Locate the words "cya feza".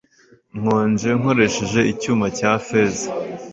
2.37-3.07